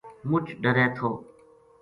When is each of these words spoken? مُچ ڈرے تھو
مُچ 0.29 0.45
ڈرے 0.61 0.85
تھو 0.95 1.07